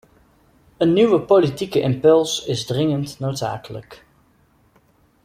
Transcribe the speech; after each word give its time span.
Een 0.77 0.93
nieuwe 0.93 1.21
politieke 1.21 1.81
impuls 1.81 2.45
is 2.45 2.65
dringend 2.65 3.19
noodzakelijk. 3.19 4.05